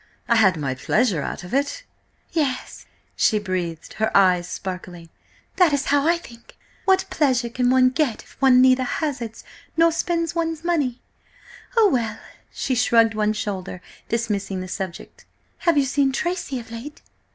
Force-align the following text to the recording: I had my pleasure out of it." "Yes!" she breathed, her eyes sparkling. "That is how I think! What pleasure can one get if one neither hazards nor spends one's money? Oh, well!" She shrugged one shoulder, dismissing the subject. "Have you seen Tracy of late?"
I 0.27 0.35
had 0.37 0.57
my 0.57 0.73
pleasure 0.73 1.21
out 1.21 1.43
of 1.43 1.53
it." 1.53 1.83
"Yes!" 2.31 2.87
she 3.15 3.37
breathed, 3.37 3.93
her 3.99 4.09
eyes 4.17 4.47
sparkling. 4.47 5.09
"That 5.57 5.73
is 5.73 5.85
how 5.93 6.07
I 6.07 6.17
think! 6.17 6.57
What 6.85 7.05
pleasure 7.11 7.49
can 7.49 7.69
one 7.69 7.91
get 7.91 8.23
if 8.23 8.35
one 8.41 8.61
neither 8.63 8.81
hazards 8.83 9.43
nor 9.77 9.91
spends 9.91 10.33
one's 10.33 10.63
money? 10.63 11.01
Oh, 11.77 11.87
well!" 11.91 12.17
She 12.51 12.73
shrugged 12.73 13.13
one 13.13 13.33
shoulder, 13.33 13.79
dismissing 14.09 14.59
the 14.59 14.67
subject. 14.67 15.25
"Have 15.69 15.77
you 15.77 15.85
seen 15.85 16.11
Tracy 16.11 16.59
of 16.59 16.71
late?" 16.71 17.03